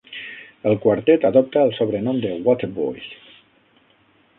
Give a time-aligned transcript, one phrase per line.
[0.69, 3.15] El quartet adopta el sobrenom de "waterboys".